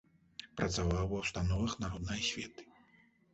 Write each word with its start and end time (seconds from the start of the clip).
Працаваў 0.61 1.03
ва 1.11 1.19
ўстановах 1.25 1.75
народнай 1.85 2.19
асветы. 2.25 2.67